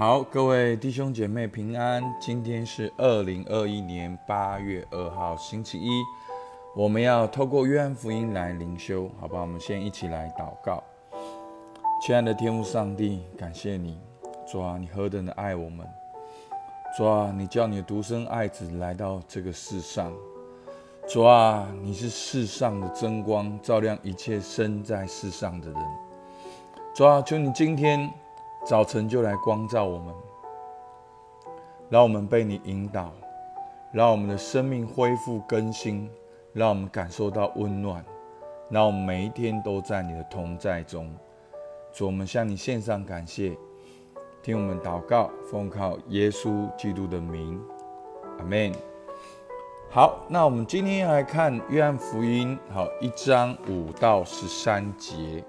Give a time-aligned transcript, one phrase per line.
[0.00, 2.02] 好，各位弟兄姐妹平安。
[2.18, 5.90] 今天是二零二一年八月二号，星期一。
[6.74, 9.42] 我们要透过约翰福音来灵修，好吧？
[9.42, 10.82] 我们先一起来祷告。
[12.00, 14.00] 亲爱的天父上帝，感谢你，
[14.50, 15.86] 主啊，你何等的爱我们！
[16.96, 20.10] 主啊，你叫你的独生爱子来到这个世上。
[21.06, 25.82] 主啊，你是世上的真光，照亮一切生在世上的人。
[26.94, 28.10] 主啊，求你今天。
[28.70, 30.14] 早晨就来光照我们，
[31.88, 33.12] 让我们被你引导，
[33.92, 36.08] 让我们的生命恢复更新，
[36.52, 38.04] 让我们感受到温暖，
[38.68, 41.12] 让我们每一天都在你的同在中。
[41.92, 43.58] 主，我们向你献上感谢，
[44.40, 47.60] 听我们祷告，奉靠耶稣基督的名，
[48.38, 48.72] 阿门。
[49.90, 55.42] 好，那我们今天要来看约翰福音，好一章五到十三节。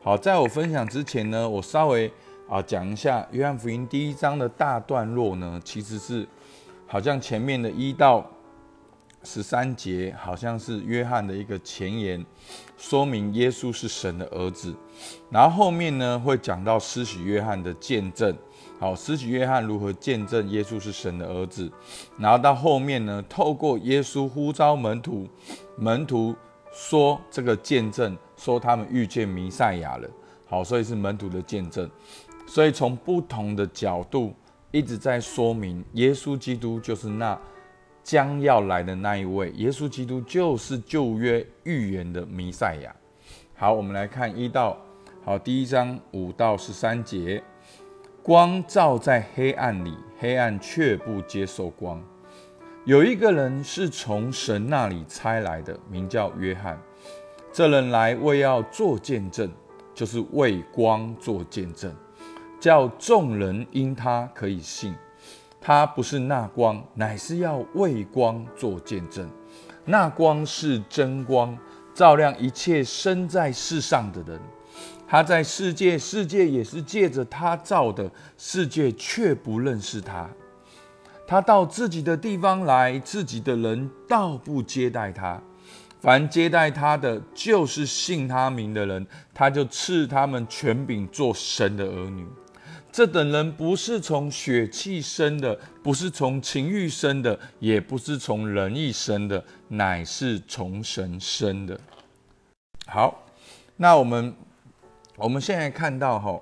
[0.00, 2.10] 好，在我分享之前呢，我稍微。
[2.48, 6.26] 啊，讲一下约翰福音第一章的大段落呢，其实是
[6.86, 8.24] 好像前面的一到
[9.22, 12.24] 十三节，好像是约翰的一个前言，
[12.76, 14.74] 说明耶稣是神的儿子。
[15.30, 18.36] 然后后面呢，会讲到施洗约翰的见证，
[18.78, 21.72] 好，施洗约翰如何见证耶稣是神的儿子。
[22.18, 25.26] 然后到后面呢，透过耶稣呼召门徒，
[25.78, 26.36] 门徒
[26.70, 30.08] 说这个见证，说他们遇见弥赛亚了。
[30.46, 31.90] 好，所以是门徒的见证。
[32.54, 34.32] 所以从不同的角度
[34.70, 37.36] 一直在说明，耶稣基督就是那
[38.04, 42.94] 将要来的那一位，耶稣基督就是旧约预言的弥赛亚。
[43.56, 44.78] 好，我们来看一到
[45.24, 47.42] 好第一章五到十三节，
[48.22, 52.00] 光照在黑暗里，黑暗却不接受光。
[52.84, 56.80] 有一个人是从神那里差来的，名叫约翰。
[57.52, 59.50] 这人来为要做见证，
[59.92, 61.92] 就是为光做见证。
[62.64, 64.94] 叫众人因他可以信，
[65.60, 69.28] 他不是那光，乃是要为光做见证。
[69.84, 71.54] 那光是真光，
[71.92, 74.40] 照亮一切生在世上的人。
[75.06, 80.26] 他在世界，世界也是借着他照的，世界却不认识他。
[81.26, 85.38] 他到自己的地方来，自己的人倒不接待他。
[86.00, 92.26] 凡接待他的，就是信他名的人，他就赐他们权柄做神的儿女。
[92.94, 101.76] 这等人不是从血气生的，不是从情欲生的，也不是从人意生的，乃是从神生的。
[102.86, 103.24] 好，
[103.76, 104.32] 那我们
[105.16, 106.40] 我们现在看到哈，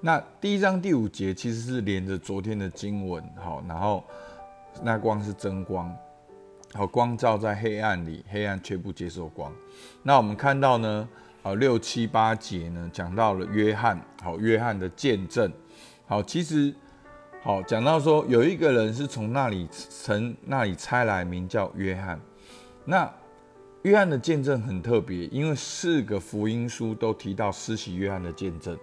[0.00, 4.02] 那第一章第五节其实是连着昨天的经文，好，然后
[4.82, 5.96] 那光是真光，
[6.72, 9.52] 好，光照在黑暗里，黑暗却不接受光。
[10.02, 11.08] 那我们看到呢，
[11.44, 15.48] 好六七八节呢，讲到了约翰，好，约翰的见证。
[16.12, 16.74] 好，其实
[17.42, 22.20] 好讲到说，有一个人是从那里从那里差来，名叫约翰。
[22.84, 23.10] 那
[23.80, 28.76] 约翰的见证很特别，因为四个福音书都提到施洗约翰的见证。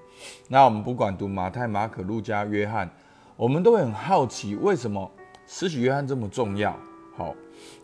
[0.47, 2.89] 那我们不管读马太、马可、路加、约翰，
[3.35, 5.11] 我们都很好奇，为什么
[5.45, 6.75] 施洗约翰这么重要？
[7.15, 7.35] 好，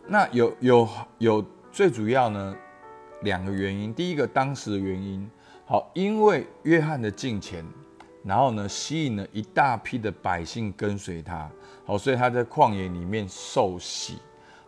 [0.08, 2.56] 那有有有最主要呢
[3.22, 3.94] 两个原因。
[3.94, 5.30] 第一个，当时的原因，
[5.64, 7.64] 好，因为约翰的进前。
[8.26, 11.48] 然后呢，吸引了一大批的百姓跟随他。
[11.84, 14.18] 好，所以他在旷野里面受洗。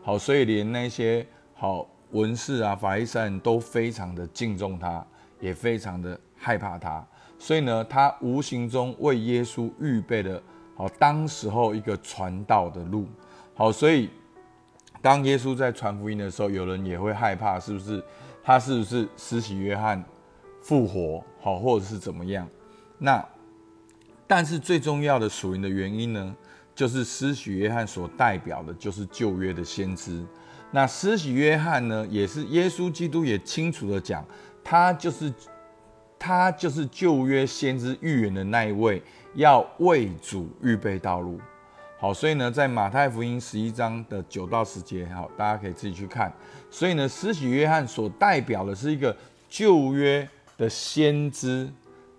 [0.01, 5.05] 好，所以连那些好文士啊、法利赛人都非常的敬重他，
[5.41, 7.05] 也非常的害怕他。
[7.37, 10.41] 所以呢，他无形中为耶稣预备了
[10.77, 13.09] 好当时候一个传道的路。
[13.55, 14.09] 好，所以
[15.03, 18.01] 当耶稣在传福音的时候，有人也会害怕，是不是
[18.45, 20.01] 他是不是施洗约翰
[20.63, 21.25] 复活？
[21.41, 22.49] 好，或者是怎么样？
[22.99, 23.21] 那。
[24.29, 26.37] 但是最重要的属灵的原因呢，
[26.75, 30.23] 就是施洗约翰所代表的，就是旧约的先知。
[30.71, 34.23] 那施洗约翰呢，也是耶稣基督也清楚的讲，
[34.63, 35.33] 他就是
[36.19, 39.03] 他就是旧约先知预言的那一位，
[39.35, 41.41] 要为主预备道路。
[41.99, 46.31] 好，所以呢，在马太福音十一章的九到十节，好，大家可以自己去看。
[46.71, 49.17] 所以呢，施洗约翰所代表的是一个
[49.49, 51.73] 旧约的先知。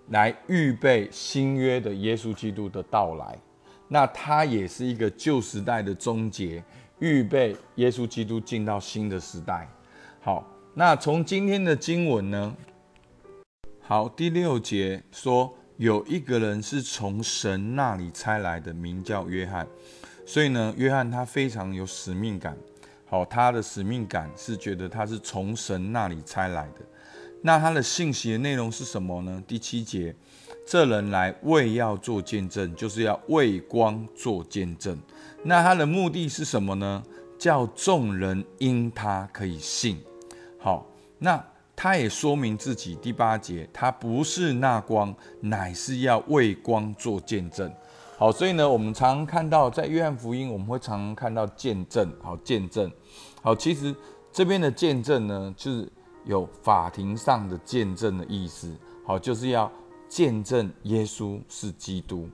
[0.09, 3.37] 来预备新约的耶稣基督的到来，
[3.87, 6.63] 那他也是一个旧时代的终结，
[6.99, 9.67] 预备耶稣基督进到新的时代。
[10.19, 12.55] 好，那从今天的经文呢？
[13.81, 19.67] 好，第六节说有一个人是从神那里差来的，名叫约翰。
[20.25, 22.55] 所以呢，约翰他非常有使命感。
[23.07, 26.85] 好，他的使命感是觉得他是从神那里差来的。
[27.41, 29.41] 那他的信息的内容是什么呢？
[29.47, 30.13] 第七节，
[30.67, 34.97] 这人来为要做见证，就是要为光做见证。
[35.43, 37.01] 那他的目的是什么呢？
[37.37, 39.97] 叫众人因他可以信。
[40.57, 40.85] 好，
[41.19, 41.41] 那
[41.73, 47.71] 他也说明自己第八节，他不是那光，乃是要为光做见证。
[48.17, 52.13] 好，所以呢，我们常常看到在约翰福音，我们会常常看到见证。
[52.21, 52.91] 好，见证。
[53.41, 53.95] 好，其实
[54.33, 55.89] 这边的见证呢，就是
[56.29, 58.71] 有法庭上的见证的意思。
[59.03, 59.69] 好，就是要
[60.07, 62.29] 见证耶稣是基督。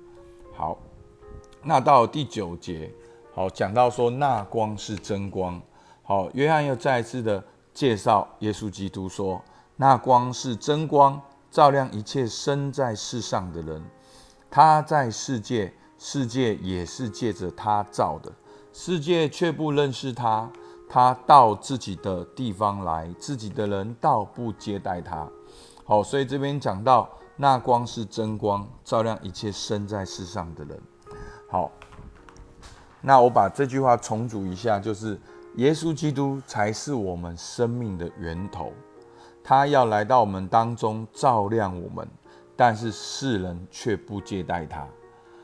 [0.54, 0.78] 好，
[1.64, 2.92] 那到第九节。
[3.34, 5.62] 好，讲到说那光是真光。
[6.04, 7.42] 好，约翰又再一次的
[7.74, 9.42] 介绍耶稣基督，说
[9.78, 13.82] 那光是真光，照亮一切生在世上的人。
[14.52, 18.30] 他在世界，世界也是借着他造的，
[18.74, 20.52] 世界却不认识他。
[20.90, 25.28] 他到自己的地方来，自己的人倒不接待他。
[25.84, 30.82] 好，所以这边讲到那光是真光，照亮一切生在世上的人。
[31.50, 31.72] 好。
[33.08, 35.20] 那我把这句话重组一下，就是
[35.58, 38.74] 耶稣基督才是我们生命的源头，
[39.44, 42.08] 他要来到我们当中照亮我们，
[42.56, 44.88] 但是世人却不接待他。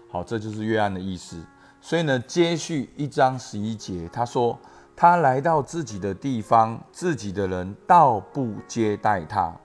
[0.09, 1.39] 好，这就是约翰的意思。
[1.79, 4.57] 所以呢，接续一章十一节，他说
[4.95, 9.55] 他来到自己的地方，自己的人倒不接待他。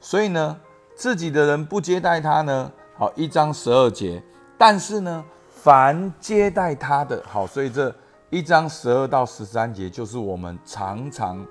[0.00, 0.58] 所以呢，
[0.94, 2.72] 自己的人不接待他呢。
[2.96, 4.22] 好，一章十二节，
[4.58, 5.24] 但是呢。
[5.48, 7.92] 凡接待他的好，所以这
[8.30, 11.44] 一章十二到十三节就是我们常常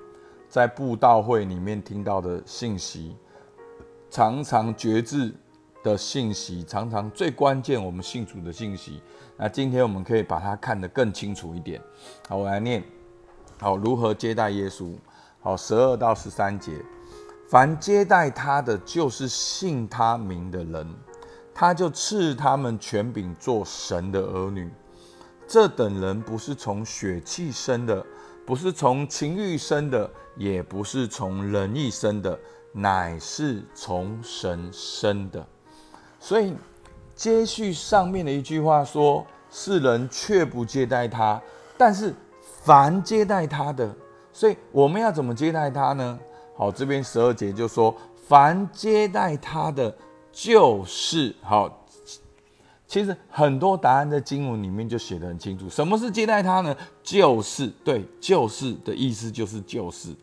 [0.48, 3.14] 在布道会里面听到的信息，
[4.08, 5.34] 常常觉知
[5.84, 9.02] 的信息，常常最关键我们信主的信息。
[9.36, 11.78] 那今天我们可以把它看得更清楚一点。
[12.26, 12.82] 好，我来念。
[13.58, 14.94] 好，如何接待耶稣？
[15.40, 16.72] 好，十二到十三节，
[17.48, 20.94] 凡接待他的，就是信他名的人。
[21.54, 24.70] 他就赐他们权柄做神的儿女。
[25.48, 28.04] 这等人不是从血气生的，
[28.44, 32.38] 不是从情欲生的，也不是从人意生的，
[32.72, 35.46] 乃是从神生的。
[36.20, 36.54] 所以
[37.14, 41.40] 接续上面的一句话说：世人却不接待他，
[41.78, 42.14] 但是
[42.66, 43.94] 凡接待他的，
[44.32, 46.18] 所以我们要怎么接待他呢？
[46.56, 47.94] 好，这边十二节就说：
[48.26, 49.96] 凡接待他的。
[50.38, 51.86] 就是好，
[52.86, 55.66] 其实很多答案在经文里面就写得很清楚。
[55.66, 56.76] 什么是接待他呢？
[57.02, 60.14] 就是对，就是的意思就是就是，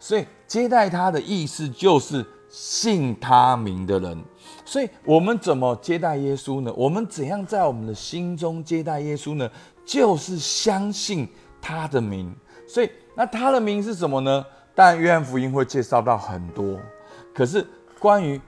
[0.00, 4.20] 所以接待他的意思就是信他名的人。
[4.64, 6.74] 所以我们怎么接待耶稣呢？
[6.76, 9.48] 我们怎样在我们的心中接待耶稣呢？
[9.86, 11.28] 就是相信
[11.60, 12.34] 他的名。
[12.66, 14.44] 所以那他的名是什么呢？
[14.74, 16.78] 当然，约翰福音会介绍到很多，
[17.34, 17.66] 可是
[17.98, 18.40] 关于。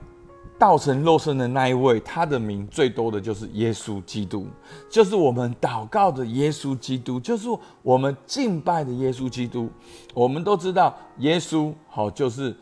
[0.55, 4.47] 道成肉身的那一位，他的名最多的就是耶稣基督，
[4.89, 7.49] 就是我们祷告的耶稣基督，就是
[7.81, 9.69] 我们敬拜的耶稣基督。
[10.13, 12.55] 我们都知道，耶稣好就是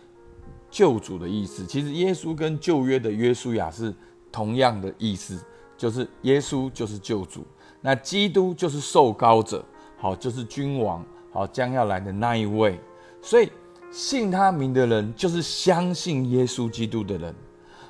[0.72, 1.64] 救主的意思。
[1.66, 3.94] 其实耶稣跟旧约的约书亚是
[4.32, 5.38] 同样的意思，
[5.78, 7.46] 就是耶稣就是救主，
[7.82, 9.64] 那基督就是受膏者，
[10.02, 12.80] 好就是君王，好将要来的那一位。
[13.22, 13.52] 所以
[13.92, 17.36] 信他名的人，就是相信耶稣基督的人。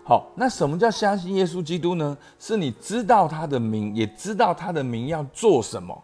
[0.04, 2.18] 好，那什么叫相信耶稣基督呢？
[2.38, 6.04] 是你知道他的名，也知道他的名要做什么，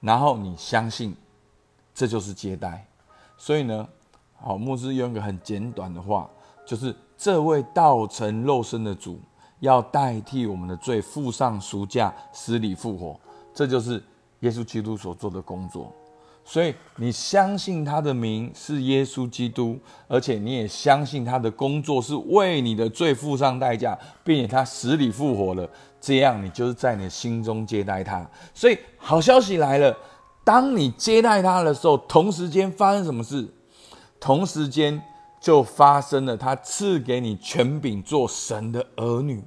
[0.00, 1.16] 然后你相信，
[1.94, 2.86] 这就是接待。
[3.38, 3.88] 所以呢，
[4.34, 6.28] 好，牧师用一个很简短的话，
[6.66, 9.18] 就是这位道成肉身的主
[9.60, 13.18] 要代替我们的罪，付上赎价，死里复活，
[13.54, 14.02] 这就是
[14.46, 15.92] 耶稣基督所做的工作。
[16.48, 19.76] 所以你相信他的名是耶稣基督，
[20.06, 25.68] 而且你也相信他的工作是为你的罪付上代价，并且他死里复活了。
[26.00, 28.24] 这样你就是在你心中接待他。
[28.54, 29.96] 所以好消息来了，
[30.44, 33.48] 当你接待他的时候，同时间发生什么事？
[34.20, 35.02] 同时间
[35.40, 39.42] 就发生了他赐给你权柄做神的儿女。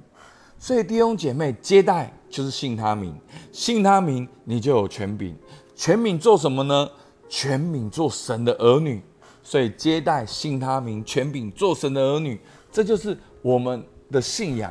[0.60, 3.18] 所以弟兄姐妹，接待就是信他名，
[3.50, 5.34] 信他名你就有权柄。
[5.74, 6.86] 权柄做什么呢？
[7.30, 9.02] 权柄做神的儿女，
[9.42, 12.38] 所以接待信他名，权柄做神的儿女，
[12.70, 14.70] 这就是我们的信仰。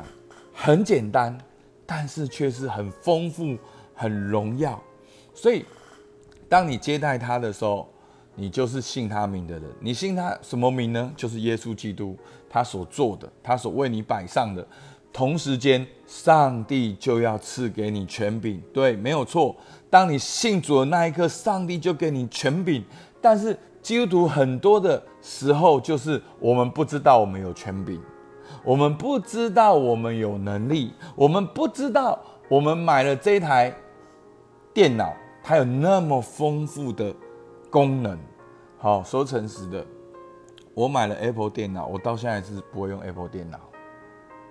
[0.54, 1.36] 很简单，
[1.84, 3.58] 但是却是很丰富、
[3.92, 4.80] 很荣耀。
[5.34, 5.64] 所以，
[6.48, 7.88] 当你接待他的时候，
[8.36, 9.64] 你就是信他名的人。
[9.80, 11.12] 你信他什么名呢？
[11.16, 12.16] 就是耶稣基督，
[12.48, 14.64] 他所做的，他所为你摆上的。
[15.12, 18.62] 同时间，上帝就要赐给你权柄。
[18.72, 19.54] 对，没有错。
[19.88, 22.84] 当你信主的那一刻，上帝就给你权柄。
[23.20, 28.00] 但是基督徒很多的时候，就是我们不知道我们有权柄，
[28.64, 33.74] 我们不知道我们有能力，我们不知道我们买了这台
[34.72, 35.12] 电脑，
[35.42, 37.14] 它有那么丰富的
[37.68, 38.18] 功能。
[38.78, 39.84] 好，说诚实的，
[40.72, 43.58] 我买了 Apple 电脑，我到现在是不会用 Apple 电脑，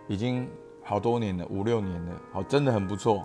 [0.09, 0.49] 已经
[0.83, 2.11] 好多年了，五六年了。
[2.33, 3.23] 好，真的很不错。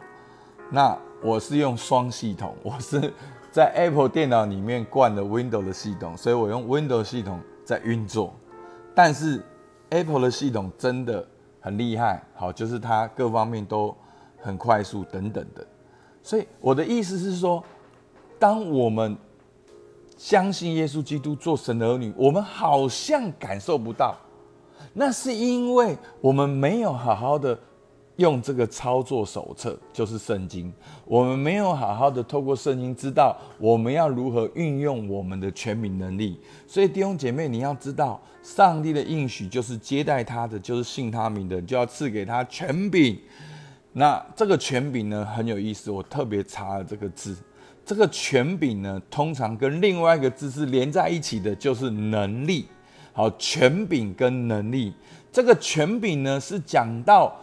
[0.71, 3.13] 那我是用双系统，我是
[3.51, 8.35] 在 Apple 电脑里面灌了 Windows 的系统，所以我用 Windows 系统在运作。
[8.95, 9.43] 但是
[9.89, 11.27] Apple 的系统真的
[11.59, 13.97] 很厉害，好，就是它各方面都
[14.39, 15.67] 很快速等等的。
[16.23, 17.65] 所以我的意思是说，
[18.39, 19.17] 当我们
[20.19, 24.17] 相信耶稣基督做神的儿女，我们好像感受不到，
[24.95, 27.59] 那是因为我们没有好好的。
[28.17, 30.73] 用这个操作手册就是圣经，
[31.05, 36.39] 我们没有好好的透过圣经知道我们要如何运用我们的全名能力。
[36.65, 43.19] 所以弟兄姐妹，你要知道，上帝的应许就是接待他的，就是信他名的，就要赐给他权柄。
[43.95, 47.37] 那这个权柄呢，很有意思，我特别查了这个字。
[47.85, 52.67] 这个权柄呢，通常跟另外一个字是连在一起的，就是能力。
[53.15, 54.93] 好，权柄跟能力，
[55.33, 57.35] 这个权柄呢，是讲到。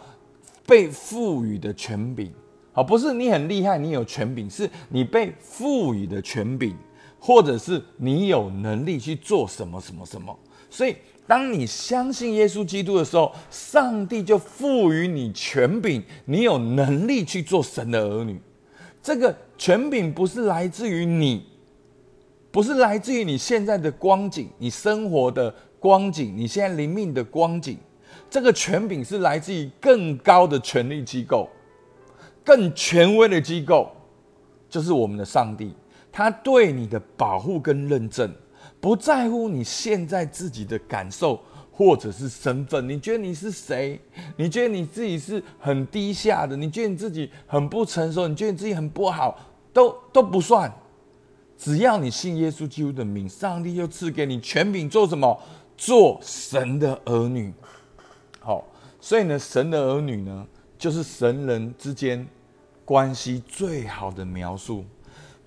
[0.64, 2.32] 被赋予的权柄，
[2.72, 6.74] 好，不是你很厉害，你有权柄，是你被赋予的权柄，
[7.18, 10.34] 或者是你有能力去做什么什么什么。
[10.70, 10.94] 所以，
[11.26, 18.40] 当你相信耶稣基督的时候，上帝就赋予你权柄，你有能力去做神的儿女。
[19.02, 21.44] 这个权柄不是来自于你，
[22.52, 27.78] 不是来自于你现在的光景，你生活的光景，你现在灵命的光景。
[28.28, 31.48] 这个权柄是来自于更高的权力机构，
[32.44, 33.90] 更权威的机构，
[34.68, 35.74] 就是我们的上帝。
[36.12, 38.30] 他对你的保护跟认证，
[38.80, 41.40] 不在乎你现在自己的感受
[41.70, 42.86] 或者是身份。
[42.86, 43.98] 你觉得你是谁？
[44.36, 46.54] 你觉得你自己是很低下的？
[46.54, 48.28] 你觉得你自己很不成熟？
[48.28, 49.38] 你觉得你自己很不好？
[49.72, 50.70] 都都不算。
[51.62, 55.40] 只要你信耶稣基督的名，上帝就赐给你权柄，做什么？
[55.76, 57.54] 做神的儿女。
[58.40, 58.64] 好，
[59.00, 60.44] 所以呢，神的儿女呢，
[60.76, 62.26] 就是神人之间
[62.84, 64.84] 关系最好的描述。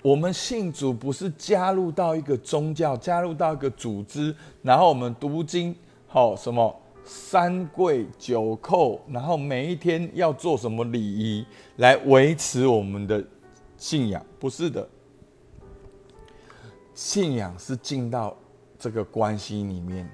[0.01, 5.75] 我们信主不是加入到一个宗教，加入到一个组织，然后我们读经，
[6.07, 11.45] 好什么三跪九叩，然后每一天要做什么礼仪
[11.75, 13.21] 来维持我们的
[13.77, 14.25] 信仰？
[14.39, 14.87] 不是的，
[16.95, 18.35] 信仰是进到
[18.79, 20.09] 这个关系里面。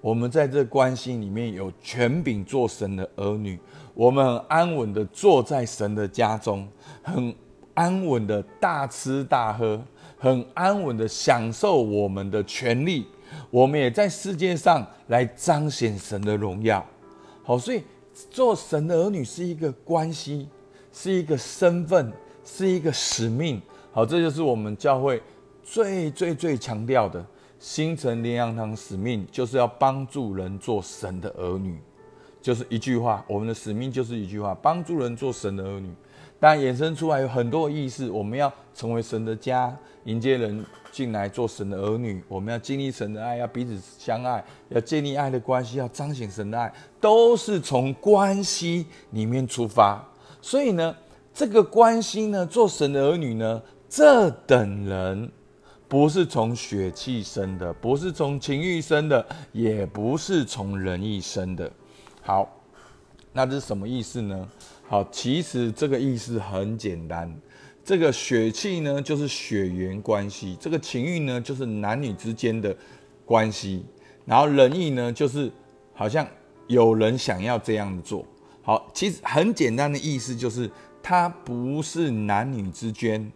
[0.00, 3.58] 我们在这关系里面有权柄做神的儿女，
[3.94, 6.68] 我们很安稳的坐在神的家中，
[7.02, 7.34] 很
[7.74, 9.80] 安稳的大吃大喝，
[10.18, 13.06] 很安稳的享受我们的权利。
[13.48, 16.84] 我们也在世界上来彰显神的荣耀。
[17.42, 17.82] 好，所以
[18.30, 20.48] 做神的儿女是一个关系，
[20.92, 22.12] 是一个身份，
[22.44, 23.62] 是一个使命。
[23.92, 25.22] 好，这就是我们教会
[25.64, 27.24] 最最最强调的。
[27.58, 31.78] 星辰灵粮堂使命就是要帮助人做神的儿女，
[32.40, 35.88] 就是一句话，我们的使命就是一句话，帮助人做神的儿女。
[36.40, 39.72] 当然衍生出来有很多意思，我们要成为神的家，
[40.06, 42.20] 迎接人进来做神的儿女。
[42.26, 50.04] 我们要经历神的爱，要彼此相爱，要建立爱的关系，要彰显神的爱，都是从关系里面出发。
[50.40, 50.92] 所以呢，
[51.32, 55.30] 这个关系呢，做神的儿女呢，这等人。
[55.92, 61.70] 不是从血气生的，不是从情欲生的，也不是从仁义生的。
[62.22, 62.50] 好，
[63.34, 64.48] 那这是什么意思呢？
[64.88, 67.30] 好，其实这个意思很简单。
[67.84, 72.74] 这个血气呢，就是血缘关系；这个情欲呢，就是男女之间的
[73.26, 73.84] 关系。
[74.24, 75.52] 然后仁义呢，就是
[75.92, 76.26] 好像
[76.68, 78.24] 有人想要这样做。
[78.62, 80.70] 好，其实很简单的意思就是，
[81.02, 83.30] 它不是男女之间。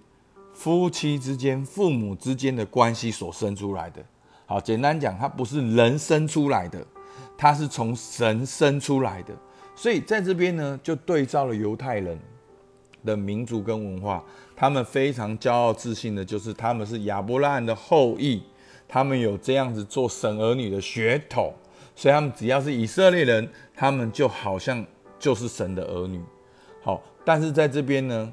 [0.57, 4.03] 夫妻之间、父母之间的关系所生出来的，
[4.47, 6.85] 好，简单讲，它不是人生出来的，
[7.37, 9.35] 它是从神生出来的。
[9.77, 12.19] 所以在这边呢，就对照了犹太人
[13.05, 14.25] 的民族跟文化，
[14.57, 18.43] 他们非常骄傲自信的，就是他们是亚伯拉罕的后裔，
[18.89, 21.53] 他们有这样子做神儿女的血统，
[21.95, 24.85] 所以他们只要是以色列人，他们就好像
[25.19, 26.19] 就是神的儿女。
[26.83, 28.33] 好，但是在这边呢，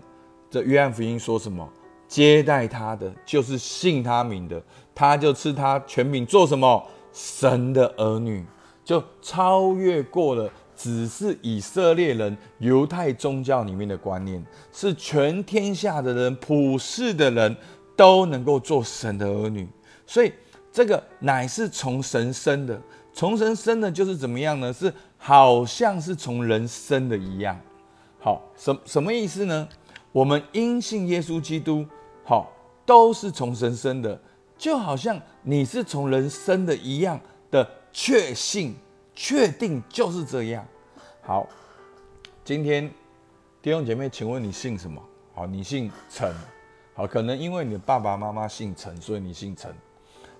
[0.50, 1.70] 这约翰福音说什么？
[2.14, 4.62] 接待他的就是信他名的，
[4.94, 6.88] 他就赐他全名做什么？
[7.12, 8.46] 神的儿女，
[8.86, 17.58] 就超越过了只是以色列人犹太宗教里面的观念，是全天下的人普世的人
[17.96, 19.68] 都能够做神的儿女。
[20.06, 20.32] 所以
[20.72, 22.80] 这个乃是从神生的，
[23.12, 24.72] 从神生的就是怎么样呢？
[24.72, 27.60] 是好像是从人生的一样。
[28.20, 29.68] 好，什什么意思呢？
[30.12, 31.84] 我们因信耶稣基督，
[32.24, 32.52] 好，
[32.86, 34.20] 都是从神生的，
[34.58, 37.20] 就好像你是从人生的一样
[37.52, 38.76] 的确信、
[39.14, 40.66] 确定就是这样。
[41.22, 41.48] 好，
[42.46, 42.90] 今天
[43.62, 45.02] 弟兄姐妹，请问你姓什么？
[45.34, 46.34] 好，你姓陈。
[46.94, 49.74] 好，可能因为你的爸爸妈妈姓陈，所以你姓陈。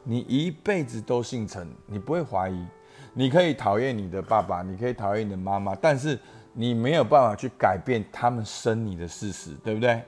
[0.04, 2.66] 你一辈子都姓陈，你不会怀疑。
[3.14, 6.18] 你可以讨厌你的爸爸，你可以讨厌你的妈妈，但是
[6.54, 10.02] 你没有办法去改变他们生你的事实，对不对？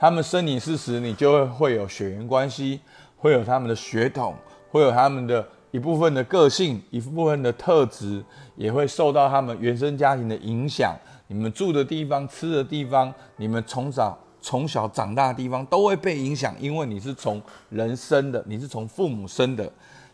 [0.00, 2.80] 他们生你事实，你就会会有血缘关系，
[3.18, 4.34] 会有他们的血统，
[4.70, 8.24] 会有他们的一部分的个性，一部分的特质，
[8.56, 10.96] 也会受到他们原生家庭的影响。
[11.26, 14.18] 你们住的地方、吃的地方，你们从小。
[14.42, 19.70] 从小长大的地方都会被影响，因为你是从人生的，你是从父母生的。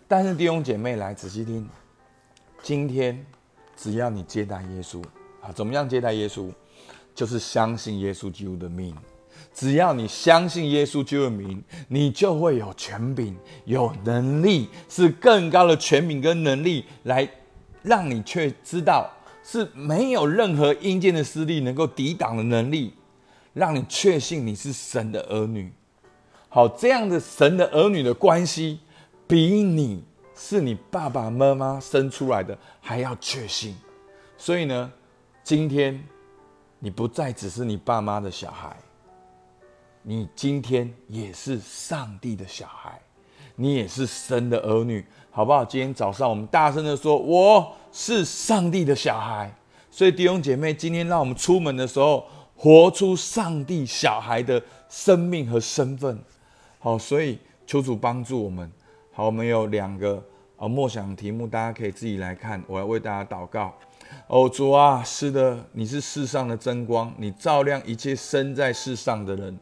[0.08, 1.64] 但是弟兄姐妹来仔细听，
[2.60, 3.24] 今天
[3.76, 5.00] 只要你接待耶稣
[5.40, 6.50] 啊，怎么样接待耶稣？
[7.14, 8.92] 就是相信耶稣基督的命。
[9.56, 13.34] 只要你相信耶稣基督的名，你就会有权柄、
[13.64, 17.26] 有能力，是更高的权柄跟能力，来
[17.82, 19.10] 让你却知道
[19.42, 22.92] 是没有任何阴间的势力能够抵挡的能力。
[23.54, 25.72] 让你确信你是神的儿女，
[26.50, 28.80] 好，这样的神的儿女的关系，
[29.26, 33.74] 比你是你爸爸妈妈生出来的还要确信。
[34.36, 34.92] 所以呢，
[35.42, 35.98] 今天
[36.78, 38.76] 你不再只是你爸妈的小孩，
[40.08, 42.96] 你今天也是上帝的小孩，
[43.56, 45.64] 你也是神的儿女，好不好？
[45.64, 49.52] 今天早上我们大声的说：“我是上帝的小孩。”
[49.90, 52.24] 所以弟兄姐妹，今天让我们出门的时候。
[52.58, 56.18] 活出上帝小孩的生命和身份，
[56.78, 58.72] 好，所以求主帮助我们。
[59.12, 60.24] 好，我们有两个
[60.56, 62.64] 啊默想题目，大家可以自己来看。
[62.66, 63.74] 我要为大家祷告。
[64.26, 69.58] 哦，主啊，是的，你是世上的真光，你照亮一切生在世上的人。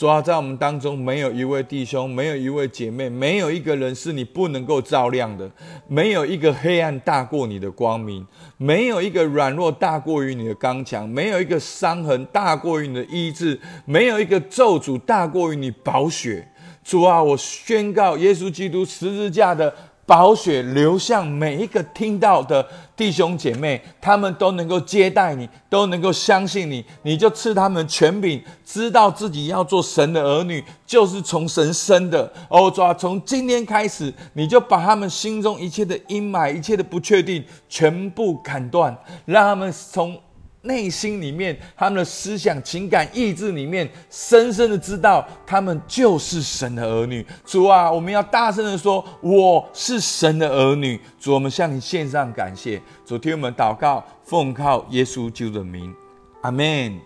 [0.00, 5.50] 主啊，在我们当中，没有一位弟兄，没有一位姐妹，没有一个人是你不能够照亮的。
[5.88, 16.48] 没有一个黑暗大过你的光明，没有一个软弱大过于你的刚强，没有一个伤痕大过于你的医治，没有一个咒诅大过于你宝血。
[16.82, 19.70] 主啊，我宣告，耶稣基督十字架的。
[20.10, 32.28] 宝血流向每一个听到的弟兄姐妹，他们都能够接待你，都能够相信你，你就赐他们权柄，知道自己要做神的儿女，就是从神生的。
[32.48, 38.92] 哦，主啊，从今天开始，你就把他们心中一切的阴霾、一切的不确定全部砍断，
[39.26, 40.20] 让他们从。
[40.62, 47.24] 内心里面，他们的思想、情感、意志里面，深深的知道，他们就是神的儿女。
[47.44, 52.80] 主啊，我们要大声的说：“我是神的儿女。”主，我们向你献上感谢。
[53.04, 55.94] 昨天我们祷告，奉靠耶稣救的名，
[56.42, 57.00] 阿门。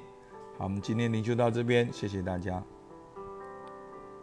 [0.59, 2.63] 好，我们今天灵修到这边，谢谢大家。